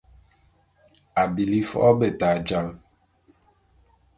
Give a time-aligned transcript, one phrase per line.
[1.23, 2.67] A bili fo’o beta jal.